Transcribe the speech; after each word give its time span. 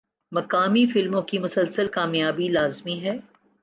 مقامی 0.31 0.85
فلموں 0.85 1.21
کی 1.21 1.37
مسلسل 1.37 1.87
کامیابی 1.87 2.47
لازمی 2.47 3.01
ہے۔ 3.01 3.17